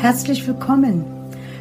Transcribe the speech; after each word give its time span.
Herzlich 0.00 0.46
willkommen. 0.46 1.04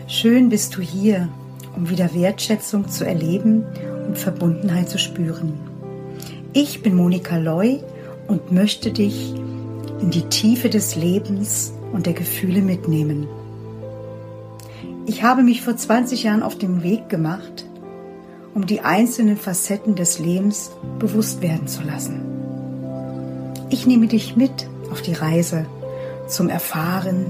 Schön 0.07 0.49
bist 0.49 0.77
du 0.77 0.81
hier, 0.83 1.27
um 1.75 1.89
wieder 1.89 2.13
Wertschätzung 2.13 2.87
zu 2.87 3.03
erleben 3.03 3.65
und 4.07 4.15
Verbundenheit 4.15 4.89
zu 4.89 4.99
spüren. 4.99 5.53
Ich 6.53 6.83
bin 6.83 6.93
Monika 6.95 7.37
Loy 7.37 7.81
und 8.27 8.51
möchte 8.51 8.91
dich 8.91 9.33
in 9.99 10.11
die 10.11 10.29
Tiefe 10.29 10.69
des 10.69 10.95
Lebens 10.95 11.73
und 11.91 12.05
der 12.05 12.13
Gefühle 12.13 12.61
mitnehmen. 12.61 13.27
Ich 15.07 15.23
habe 15.23 15.41
mich 15.41 15.63
vor 15.63 15.75
20 15.75 16.21
Jahren 16.21 16.43
auf 16.43 16.59
den 16.59 16.83
Weg 16.83 17.09
gemacht, 17.09 17.65
um 18.53 18.67
die 18.67 18.81
einzelnen 18.81 19.37
Facetten 19.37 19.95
des 19.95 20.19
Lebens 20.19 20.69
bewusst 20.99 21.41
werden 21.41 21.67
zu 21.67 21.81
lassen. 21.81 22.21
Ich 23.71 23.87
nehme 23.87 24.05
dich 24.05 24.35
mit 24.35 24.69
auf 24.91 25.01
die 25.01 25.13
Reise 25.13 25.65
zum 26.27 26.49
Erfahren, 26.49 27.25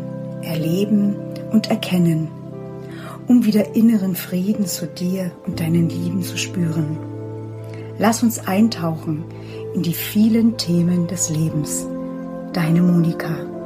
Erleben 0.47 1.15
und 1.51 1.69
Erkennen, 1.69 2.29
um 3.27 3.45
wieder 3.45 3.75
inneren 3.75 4.15
Frieden 4.15 4.65
zu 4.65 4.87
dir 4.87 5.31
und 5.45 5.59
deinen 5.59 5.89
Lieben 5.89 6.23
zu 6.23 6.37
spüren. 6.37 6.97
Lass 7.99 8.23
uns 8.23 8.39
eintauchen 8.39 9.23
in 9.75 9.83
die 9.83 9.93
vielen 9.93 10.57
Themen 10.57 11.07
des 11.07 11.29
Lebens. 11.29 11.85
Deine 12.53 12.81
Monika. 12.81 13.56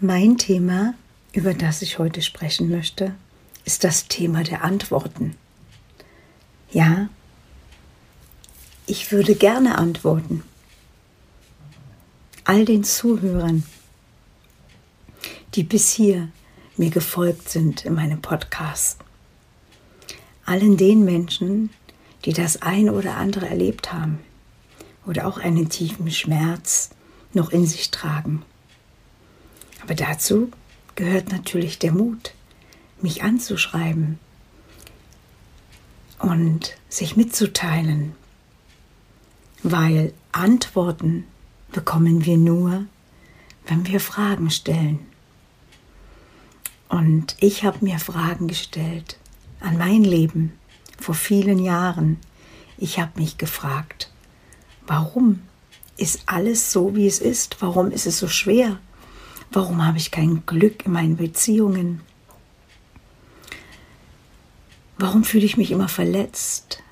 Mein 0.00 0.38
Thema, 0.38 0.94
über 1.32 1.54
das 1.54 1.82
ich 1.82 1.98
heute 1.98 2.22
sprechen 2.22 2.70
möchte, 2.70 3.16
ist 3.64 3.82
das 3.82 4.06
Thema 4.06 4.44
der 4.44 4.62
Antworten. 4.62 5.34
Ja, 6.70 7.08
ich 8.86 9.10
würde 9.10 9.34
gerne 9.34 9.76
antworten. 9.76 10.44
All 12.44 12.64
den 12.64 12.84
Zuhörern, 12.84 13.64
die 15.56 15.64
bis 15.64 15.90
hier 15.90 16.28
mir 16.76 16.90
gefolgt 16.90 17.48
sind 17.48 17.84
in 17.84 17.94
meinem 17.94 18.22
Podcast. 18.22 19.00
Allen 20.44 20.76
den 20.76 21.04
Menschen, 21.04 21.70
die 22.24 22.34
das 22.34 22.62
eine 22.62 22.92
oder 22.92 23.16
andere 23.16 23.48
erlebt 23.48 23.92
haben 23.92 24.20
oder 25.06 25.26
auch 25.26 25.38
einen 25.38 25.68
tiefen 25.68 26.08
Schmerz 26.12 26.90
noch 27.34 27.50
in 27.50 27.66
sich 27.66 27.90
tragen. 27.90 28.44
Aber 29.88 29.94
dazu 29.94 30.50
gehört 30.96 31.32
natürlich 31.32 31.78
der 31.78 31.92
Mut, 31.92 32.34
mich 33.00 33.22
anzuschreiben 33.22 34.18
und 36.18 36.76
sich 36.90 37.16
mitzuteilen, 37.16 38.12
weil 39.62 40.12
Antworten 40.30 41.24
bekommen 41.72 42.26
wir 42.26 42.36
nur, 42.36 42.84
wenn 43.66 43.86
wir 43.86 43.98
Fragen 43.98 44.50
stellen. 44.50 44.98
Und 46.90 47.34
ich 47.40 47.64
habe 47.64 47.82
mir 47.82 47.98
Fragen 47.98 48.46
gestellt 48.46 49.16
an 49.58 49.78
mein 49.78 50.04
Leben 50.04 50.52
vor 51.00 51.14
vielen 51.14 51.58
Jahren. 51.58 52.18
Ich 52.76 52.98
habe 52.98 53.18
mich 53.18 53.38
gefragt, 53.38 54.12
warum 54.86 55.40
ist 55.96 56.24
alles 56.26 56.72
so, 56.72 56.94
wie 56.94 57.06
es 57.06 57.20
ist? 57.20 57.62
Warum 57.62 57.90
ist 57.90 58.06
es 58.06 58.18
so 58.18 58.28
schwer? 58.28 58.78
Warum 59.50 59.84
habe 59.84 59.98
ich 59.98 60.10
kein 60.10 60.44
Glück 60.46 60.84
in 60.84 60.92
meinen 60.92 61.16
Beziehungen? 61.16 62.02
Warum 64.98 65.24
fühle 65.24 65.46
ich 65.46 65.56
mich 65.56 65.70
immer 65.70 65.88
verletzt? 65.88 66.82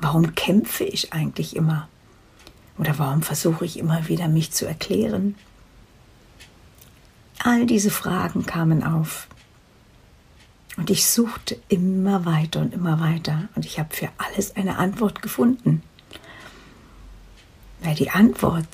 Warum 0.00 0.34
kämpfe 0.34 0.84
ich 0.84 1.12
eigentlich 1.12 1.56
immer? 1.56 1.88
Oder 2.78 2.98
warum 2.98 3.22
versuche 3.22 3.64
ich 3.64 3.78
immer 3.78 4.08
wieder 4.08 4.28
mich 4.28 4.52
zu 4.52 4.66
erklären? 4.66 5.34
All 7.38 7.66
diese 7.66 7.90
Fragen 7.90 8.46
kamen 8.46 8.82
auf. 8.82 9.28
Und 10.76 10.90
ich 10.90 11.06
suchte 11.06 11.58
immer 11.68 12.24
weiter 12.24 12.60
und 12.60 12.74
immer 12.74 13.00
weiter. 13.00 13.48
Und 13.54 13.64
ich 13.64 13.78
habe 13.78 13.94
für 13.94 14.08
alles 14.18 14.56
eine 14.56 14.78
Antwort 14.78 15.22
gefunden. 15.22 15.82
Weil 17.80 17.94
die 17.94 18.10
Antwort, 18.10 18.66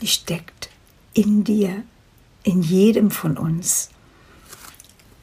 die 0.00 0.08
steckt 0.08 0.68
in 1.14 1.44
dir, 1.44 1.84
in 2.46 2.62
jedem 2.62 3.10
von 3.10 3.36
uns. 3.36 3.90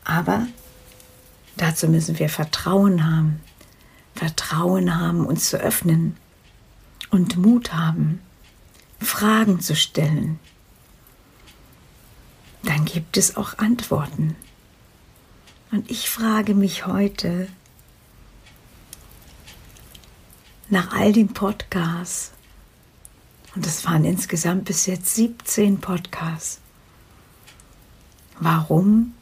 Aber 0.04 0.46
dazu 1.56 1.88
müssen 1.88 2.20
wir 2.20 2.28
Vertrauen 2.28 3.10
haben. 3.10 3.40
Vertrauen 4.14 5.00
haben, 5.00 5.26
uns 5.26 5.50
zu 5.50 5.58
öffnen 5.58 6.18
und 7.10 7.38
Mut 7.38 7.74
haben, 7.74 8.20
Fragen 9.00 9.62
zu 9.62 9.76
stellen. 9.76 10.38
Dann 12.64 12.84
gibt 12.84 13.16
es 13.16 13.38
auch 13.38 13.58
Antworten. 13.58 14.36
Und 15.72 15.90
ich 15.90 16.10
frage 16.10 16.54
mich 16.56 16.86
heute 16.86 17.48
nach 20.70 20.92
all 20.94 21.14
den 21.14 21.30
Podcasts, 21.30 22.32
und 23.56 23.66
es 23.66 23.86
waren 23.86 24.04
insgesamt 24.04 24.66
bis 24.66 24.88
jetzt 24.88 25.14
17 25.16 25.80
Podcasts, 25.80 26.60
warum 28.44 29.14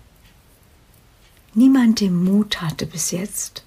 niemand 1.53 1.99
den 1.99 2.23
Mut 2.23 2.61
hatte 2.61 2.85
bis 2.85 3.11
jetzt, 3.11 3.63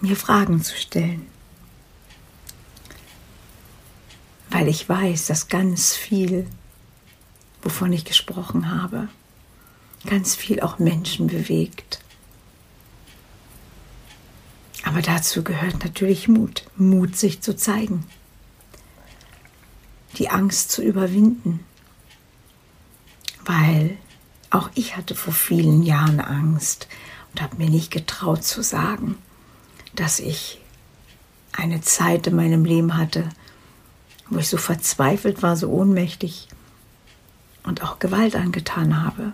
mir 0.00 0.16
Fragen 0.16 0.62
zu 0.62 0.76
stellen. 0.76 1.26
Weil 4.50 4.68
ich 4.68 4.88
weiß, 4.88 5.26
dass 5.26 5.48
ganz 5.48 5.94
viel, 5.94 6.46
wovon 7.62 7.92
ich 7.92 8.04
gesprochen 8.04 8.70
habe, 8.70 9.08
ganz 10.06 10.34
viel 10.34 10.60
auch 10.60 10.78
Menschen 10.78 11.26
bewegt. 11.26 12.00
Aber 14.84 15.02
dazu 15.02 15.42
gehört 15.42 15.84
natürlich 15.84 16.28
Mut, 16.28 16.64
Mut 16.76 17.16
sich 17.16 17.40
zu 17.40 17.56
zeigen, 17.56 18.04
die 20.16 20.30
Angst 20.30 20.70
zu 20.70 20.82
überwinden, 20.82 21.64
weil 23.46 23.96
auch 24.50 24.70
ich 24.74 24.96
hatte 24.96 25.14
vor 25.14 25.32
vielen 25.32 25.82
Jahren 25.82 26.20
Angst 26.20 26.88
und 27.32 27.40
habe 27.40 27.56
mir 27.56 27.70
nicht 27.70 27.90
getraut 27.90 28.44
zu 28.44 28.62
sagen, 28.62 29.16
dass 29.94 30.20
ich 30.20 30.60
eine 31.52 31.80
Zeit 31.80 32.26
in 32.26 32.36
meinem 32.36 32.64
Leben 32.64 32.96
hatte, 32.96 33.28
wo 34.28 34.38
ich 34.38 34.48
so 34.48 34.58
verzweifelt 34.58 35.42
war, 35.42 35.56
so 35.56 35.70
ohnmächtig 35.70 36.48
und 37.62 37.82
auch 37.82 37.98
Gewalt 37.98 38.36
angetan 38.36 39.02
habe. 39.02 39.32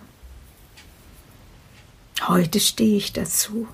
Heute 2.27 2.59
stehe 2.59 2.97
ich 2.97 3.11
dazu. 3.11 3.67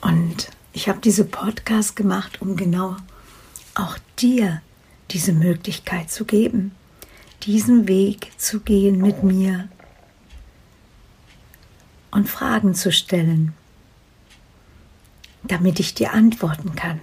Und 0.00 0.50
ich 0.72 0.88
habe 0.88 1.00
diese 1.00 1.24
Podcast 1.24 1.96
gemacht, 1.96 2.40
um 2.40 2.56
genau 2.56 2.96
auch 3.74 3.98
dir 4.18 4.62
diese 5.10 5.32
Möglichkeit 5.32 6.10
zu 6.10 6.24
geben 6.24 6.72
diesen 7.46 7.86
Weg 7.86 8.32
zu 8.38 8.60
gehen 8.60 8.98
mit 8.98 9.22
mir 9.22 9.68
und 12.10 12.28
Fragen 12.28 12.74
zu 12.74 12.90
stellen, 12.90 13.54
damit 15.44 15.78
ich 15.78 15.94
dir 15.94 16.12
antworten 16.12 16.74
kann. 16.74 17.00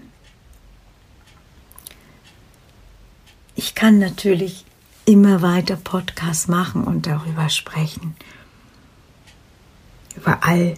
Ich 3.55 3.73
kann 3.73 3.99
natürlich 3.99 4.65
immer 5.05 5.41
weiter 5.41 5.77
Podcasts 5.77 6.47
machen 6.47 6.83
und 6.83 7.07
darüber 7.07 7.49
sprechen, 7.49 8.15
über 10.15 10.43
all 10.43 10.75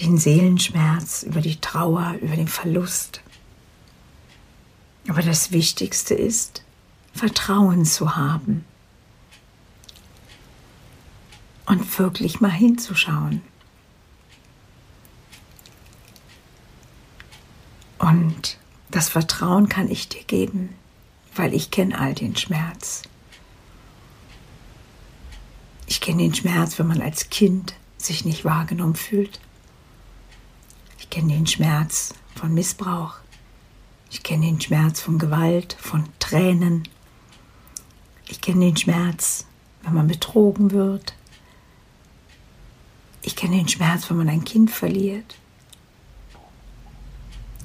den 0.00 0.16
Seelenschmerz, 0.16 1.22
über 1.22 1.40
die 1.40 1.60
Trauer, 1.60 2.14
über 2.22 2.36
den 2.36 2.48
Verlust. 2.48 3.20
Aber 5.08 5.22
das 5.22 5.52
Wichtigste 5.52 6.14
ist, 6.14 6.62
Vertrauen 7.18 7.84
zu 7.84 8.14
haben 8.14 8.64
und 11.66 11.98
wirklich 11.98 12.40
mal 12.40 12.52
hinzuschauen. 12.52 13.42
Und 17.98 18.56
das 18.90 19.08
Vertrauen 19.08 19.68
kann 19.68 19.90
ich 19.90 20.08
dir 20.08 20.22
geben, 20.22 20.76
weil 21.34 21.52
ich 21.54 21.72
kenne 21.72 21.98
all 21.98 22.14
den 22.14 22.36
Schmerz. 22.36 23.02
Ich 25.86 26.00
kenne 26.00 26.22
den 26.22 26.34
Schmerz, 26.34 26.78
wenn 26.78 26.86
man 26.86 27.02
als 27.02 27.30
Kind 27.30 27.74
sich 27.96 28.24
nicht 28.24 28.44
wahrgenommen 28.44 28.94
fühlt. 28.94 29.40
Ich 30.98 31.10
kenne 31.10 31.32
den 31.32 31.48
Schmerz 31.48 32.14
von 32.36 32.54
Missbrauch. 32.54 33.16
Ich 34.10 34.22
kenne 34.22 34.46
den 34.46 34.60
Schmerz 34.60 35.00
von 35.00 35.18
Gewalt, 35.18 35.76
von 35.80 36.04
Tränen. 36.20 36.86
Ich 38.28 38.42
kenne 38.42 38.66
den 38.66 38.76
Schmerz, 38.76 39.46
wenn 39.82 39.94
man 39.94 40.06
betrogen 40.06 40.70
wird. 40.70 41.14
Ich 43.22 43.34
kenne 43.34 43.56
den 43.56 43.68
Schmerz, 43.68 44.08
wenn 44.10 44.18
man 44.18 44.28
ein 44.28 44.44
Kind 44.44 44.70
verliert. 44.70 45.34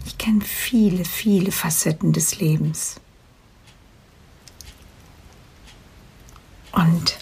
Ich 0.05 0.17
kenne 0.17 0.41
viele, 0.41 1.03
viele 1.05 1.51
Facetten 1.51 2.13
des 2.13 2.39
Lebens. 2.39 2.99
Und 6.71 7.17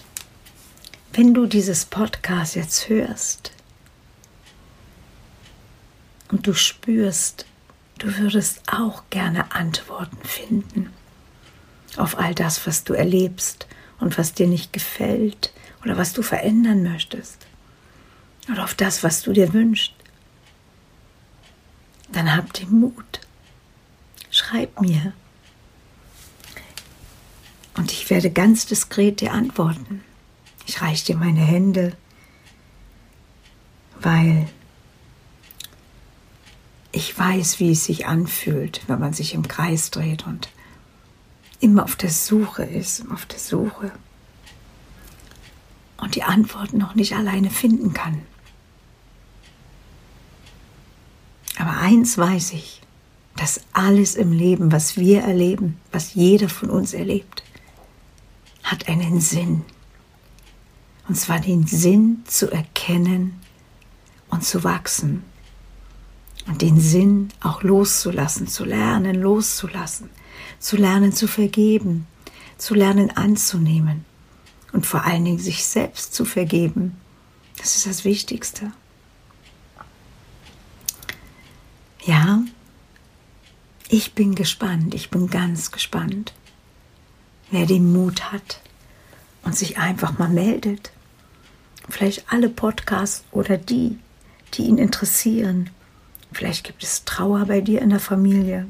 wenn 1.12 1.34
du 1.34 1.46
dieses 1.46 1.84
Podcast 1.84 2.54
jetzt 2.54 2.88
hörst 2.88 3.52
und 6.30 6.46
du 6.46 6.54
spürst, 6.54 7.44
du 7.98 8.16
würdest 8.16 8.62
auch 8.72 9.02
gerne 9.10 9.52
Antworten 9.52 10.24
finden 10.24 10.92
auf 11.96 12.18
all 12.18 12.34
das, 12.34 12.66
was 12.66 12.84
du 12.84 12.94
erlebst 12.94 13.66
und 14.00 14.18
was 14.18 14.34
dir 14.34 14.46
nicht 14.46 14.72
gefällt 14.72 15.52
oder 15.84 15.96
was 15.96 16.12
du 16.12 16.22
verändern 16.22 16.82
möchtest 16.82 17.46
oder 18.50 18.64
auf 18.64 18.74
das, 18.74 19.02
was 19.02 19.22
du 19.22 19.32
dir 19.32 19.52
wünschst, 19.52 19.94
dann 22.10 22.34
hab 22.34 22.52
den 22.52 22.70
Mut. 22.70 23.20
Schreib 24.30 24.80
mir. 24.80 25.12
Und 27.74 27.92
ich 27.92 28.10
werde 28.10 28.30
ganz 28.30 28.66
diskret 28.66 29.20
dir 29.20 29.32
antworten. 29.32 30.02
Ich 30.66 30.80
reiche 30.82 31.06
dir 31.06 31.16
meine 31.16 31.40
Hände, 31.40 31.96
weil 34.00 34.48
ich 36.92 37.18
weiß, 37.18 37.58
wie 37.58 37.72
es 37.72 37.86
sich 37.86 38.06
anfühlt, 38.06 38.82
wenn 38.86 39.00
man 39.00 39.14
sich 39.14 39.32
im 39.32 39.48
Kreis 39.48 39.90
dreht 39.90 40.26
und 40.26 40.48
immer 41.62 41.84
auf 41.84 41.96
der 41.96 42.10
Suche 42.10 42.64
ist, 42.64 43.04
auf 43.10 43.26
der 43.26 43.38
Suche 43.38 43.92
und 45.96 46.16
die 46.16 46.24
Antwort 46.24 46.72
noch 46.72 46.94
nicht 46.94 47.14
alleine 47.14 47.50
finden 47.50 47.92
kann. 47.92 48.22
Aber 51.58 51.76
eins 51.76 52.18
weiß 52.18 52.52
ich, 52.54 52.82
dass 53.36 53.60
alles 53.72 54.16
im 54.16 54.32
Leben, 54.32 54.72
was 54.72 54.96
wir 54.96 55.22
erleben, 55.22 55.78
was 55.92 56.14
jeder 56.14 56.48
von 56.48 56.70
uns 56.70 56.92
erlebt, 56.92 57.44
hat 58.64 58.88
einen 58.88 59.20
Sinn. 59.20 59.64
Und 61.08 61.14
zwar 61.14 61.40
den 61.40 61.66
Sinn 61.66 62.22
zu 62.26 62.50
erkennen 62.50 63.40
und 64.28 64.44
zu 64.44 64.64
wachsen. 64.64 65.24
Und 66.46 66.62
den 66.62 66.80
Sinn 66.80 67.28
auch 67.40 67.62
loszulassen, 67.62 68.48
zu 68.48 68.64
lernen, 68.64 69.14
loszulassen, 69.14 70.10
zu 70.58 70.76
lernen 70.76 71.12
zu 71.12 71.26
vergeben, 71.26 72.06
zu 72.58 72.74
lernen 72.74 73.10
anzunehmen 73.10 74.04
und 74.72 74.86
vor 74.86 75.04
allen 75.04 75.24
Dingen 75.24 75.38
sich 75.38 75.64
selbst 75.64 76.14
zu 76.14 76.24
vergeben. 76.24 76.96
Das 77.58 77.76
ist 77.76 77.86
das 77.86 78.04
Wichtigste. 78.04 78.72
Ja, 82.04 82.42
ich 83.88 84.14
bin 84.14 84.34
gespannt, 84.34 84.94
ich 84.94 85.10
bin 85.10 85.28
ganz 85.28 85.70
gespannt, 85.70 86.32
wer 87.50 87.66
den 87.66 87.92
Mut 87.92 88.32
hat 88.32 88.60
und 89.42 89.56
sich 89.56 89.78
einfach 89.78 90.18
mal 90.18 90.28
meldet. 90.28 90.92
Vielleicht 91.88 92.32
alle 92.32 92.48
Podcasts 92.48 93.24
oder 93.30 93.58
die, 93.58 93.98
die 94.54 94.62
ihn 94.62 94.78
interessieren. 94.78 95.70
Vielleicht 96.32 96.64
gibt 96.64 96.82
es 96.82 97.04
Trauer 97.04 97.46
bei 97.46 97.60
dir 97.60 97.82
in 97.82 97.90
der 97.90 98.00
Familie. 98.00 98.66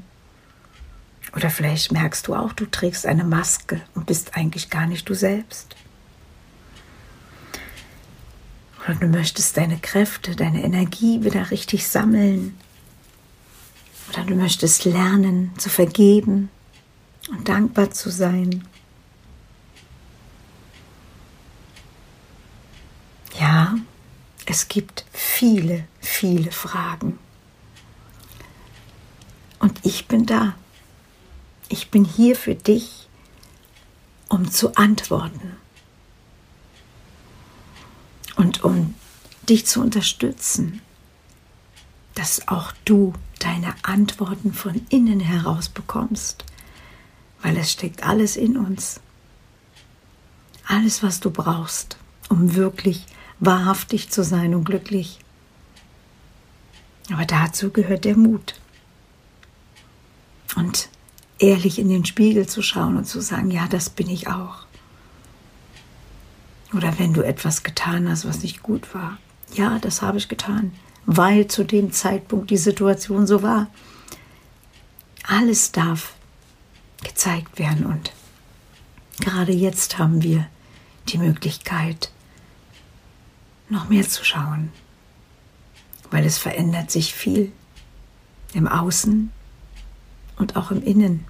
Oder 1.34 1.50
vielleicht 1.50 1.92
merkst 1.92 2.26
du 2.28 2.34
auch, 2.34 2.52
du 2.52 2.66
trägst 2.66 3.06
eine 3.06 3.24
Maske 3.24 3.80
und 3.94 4.06
bist 4.06 4.36
eigentlich 4.36 4.68
gar 4.70 4.86
nicht 4.86 5.08
du 5.08 5.14
selbst. 5.14 5.76
Oder 8.84 8.96
du 8.96 9.06
möchtest 9.06 9.56
deine 9.56 9.78
Kräfte, 9.78 10.36
deine 10.36 10.62
Energie 10.62 11.24
wieder 11.24 11.50
richtig 11.50 11.86
sammeln 11.86 12.58
oder 14.12 14.24
du 14.24 14.34
möchtest 14.34 14.84
lernen 14.84 15.52
zu 15.56 15.70
vergeben 15.70 16.50
und 17.30 17.48
dankbar 17.48 17.90
zu 17.90 18.10
sein. 18.10 18.66
Ja, 23.38 23.74
es 24.44 24.68
gibt 24.68 25.06
viele, 25.12 25.84
viele 26.00 26.52
Fragen. 26.52 27.18
Und 29.60 29.80
ich 29.84 30.08
bin 30.08 30.26
da. 30.26 30.54
Ich 31.72 31.90
bin 31.90 32.04
hier 32.04 32.36
für 32.36 32.54
dich, 32.54 33.08
um 34.28 34.50
zu 34.50 34.76
antworten 34.76 35.56
und 38.36 38.62
um 38.62 38.94
dich 39.48 39.64
zu 39.64 39.80
unterstützen, 39.80 40.82
dass 42.14 42.46
auch 42.46 42.72
du 42.84 43.14
deine 43.38 43.74
Antworten 43.84 44.52
von 44.52 44.86
innen 44.90 45.20
heraus 45.20 45.70
bekommst, 45.70 46.44
weil 47.40 47.56
es 47.56 47.72
steckt 47.72 48.02
alles 48.02 48.36
in 48.36 48.58
uns. 48.58 49.00
Alles, 50.66 51.02
was 51.02 51.20
du 51.20 51.30
brauchst, 51.30 51.96
um 52.28 52.54
wirklich 52.54 53.06
wahrhaftig 53.40 54.10
zu 54.10 54.22
sein 54.22 54.54
und 54.54 54.64
glücklich. 54.64 55.20
Aber 57.10 57.24
dazu 57.24 57.70
gehört 57.70 58.04
der 58.04 58.18
Mut. 58.18 58.60
Und 60.54 60.90
ehrlich 61.42 61.78
in 61.78 61.88
den 61.88 62.04
Spiegel 62.04 62.46
zu 62.46 62.62
schauen 62.62 62.96
und 62.96 63.06
zu 63.06 63.20
sagen, 63.20 63.50
ja, 63.50 63.66
das 63.68 63.90
bin 63.90 64.08
ich 64.08 64.28
auch. 64.28 64.66
Oder 66.74 66.98
wenn 66.98 67.12
du 67.12 67.22
etwas 67.22 67.62
getan 67.62 68.08
hast, 68.08 68.26
was 68.26 68.42
nicht 68.42 68.62
gut 68.62 68.94
war. 68.94 69.18
Ja, 69.54 69.78
das 69.78 70.00
habe 70.00 70.18
ich 70.18 70.28
getan 70.28 70.72
weil 71.06 71.46
zu 71.48 71.64
dem 71.64 71.92
Zeitpunkt 71.92 72.50
die 72.50 72.56
Situation 72.56 73.26
so 73.26 73.42
war. 73.42 73.68
Alles 75.24 75.72
darf 75.72 76.14
gezeigt 77.02 77.58
werden 77.58 77.86
und 77.86 78.12
gerade 79.20 79.52
jetzt 79.52 79.98
haben 79.98 80.22
wir 80.22 80.46
die 81.08 81.18
Möglichkeit, 81.18 82.10
noch 83.68 83.88
mehr 83.88 84.08
zu 84.08 84.24
schauen, 84.24 84.72
weil 86.10 86.24
es 86.24 86.38
verändert 86.38 86.90
sich 86.90 87.14
viel 87.14 87.52
im 88.52 88.68
Außen 88.68 89.32
und 90.36 90.56
auch 90.56 90.70
im 90.70 90.82
Innen, 90.82 91.24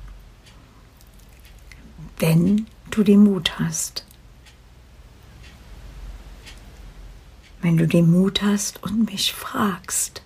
wenn 2.23 2.69
du 2.93 3.03
den 3.03 3.25
Mut 3.25 3.59
hast, 3.59 4.07
wenn 7.61 7.77
du 7.77 7.89
den 7.89 8.13
Mut 8.13 8.43
hast 8.43 8.81
und 8.85 9.11
mich 9.11 9.33
fragst, 9.33 10.23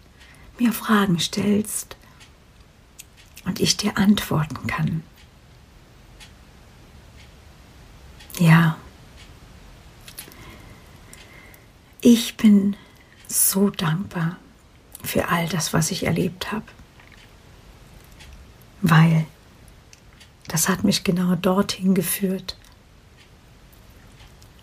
mir 0.59 0.75
Fragen 0.75 1.19
stellst 1.19 1.97
und 3.47 3.61
ich 3.61 3.79
dir 3.79 3.97
antworten 3.97 4.67
kann. 4.67 5.03
Ja, 8.39 8.77
ich 12.03 12.37
bin 12.37 12.77
so 13.27 13.71
dankbar 13.71 14.37
für 15.03 15.29
all 15.29 15.49
das, 15.49 15.73
was 15.73 15.91
ich 15.91 16.05
erlebt 16.05 16.53
habe, 16.53 16.67
weil 18.83 19.27
das 20.49 20.69
hat 20.69 20.85
mich 20.85 21.05
genau 21.05 21.35
dorthin 21.35 21.95
geführt, 21.95 22.57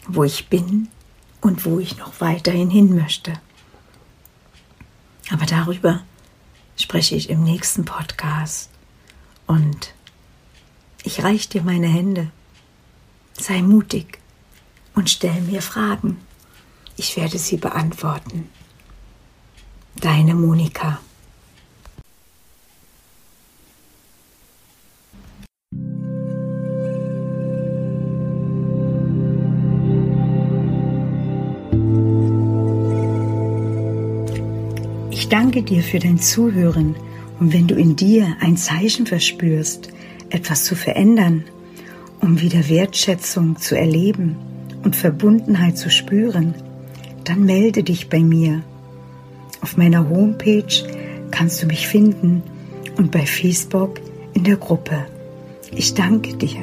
wo 0.08 0.24
ich 0.24 0.50
bin 0.50 0.90
und 1.42 1.66
wo 1.66 1.80
ich 1.80 1.98
noch 1.98 2.22
weiterhin 2.22 2.70
hin 2.70 2.96
möchte. 2.96 3.34
Aber 5.32 5.46
darüber 5.46 6.04
spreche 6.78 7.16
ich 7.16 7.30
im 7.30 7.44
nächsten 7.44 7.86
Podcast. 7.86 8.70
Und 9.48 9.94
ich 11.04 11.24
reiche 11.24 11.50
dir 11.50 11.64
meine 11.64 11.88
Hände. 11.88 12.32
Sei 13.38 13.62
mutig 13.62 14.20
und 14.96 15.10
stell 15.10 15.42
mir 15.42 15.62
Fragen. 15.62 16.22
Ich 16.96 17.18
werde 17.18 17.38
sie 17.40 17.58
beantworten. 17.58 18.50
Deine 19.96 20.36
Monika. 20.36 21.00
Danke 35.34 35.64
dir 35.64 35.82
für 35.82 35.98
dein 35.98 36.20
Zuhören 36.20 36.96
und 37.40 37.54
wenn 37.54 37.66
du 37.66 37.74
in 37.74 37.96
dir 37.96 38.38
ein 38.40 38.56
Zeichen 38.56 39.08
verspürst, 39.08 39.90
etwas 40.30 40.64
zu 40.64 40.76
verändern, 40.76 41.44
um 42.22 42.40
wieder 42.40 42.70
Wertschätzung 42.70 43.58
zu 43.58 43.76
erleben 43.76 44.36
und 44.84 44.96
Verbundenheit 44.96 45.76
zu 45.76 45.90
spüren, 45.90 46.54
dann 47.24 47.46
melde 47.46 47.82
dich 47.82 48.10
bei 48.10 48.20
mir. 48.20 48.62
Auf 49.62 49.76
meiner 49.76 50.08
Homepage 50.08 50.86
kannst 51.32 51.64
du 51.64 51.66
mich 51.66 51.88
finden 51.88 52.44
und 52.98 53.10
bei 53.10 53.26
Facebook 53.26 54.02
in 54.36 54.44
der 54.44 54.58
Gruppe. 54.58 55.04
Ich 55.72 55.96
danke 55.96 56.36
dir. 56.36 56.62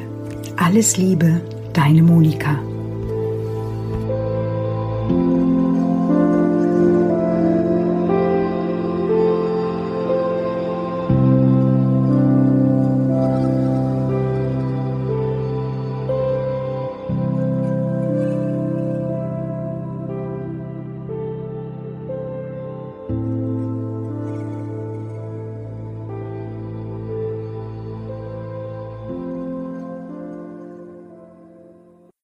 Alles 0.55 0.97
Liebe, 0.97 1.41
deine 1.73 2.05
Monika. 2.05 2.70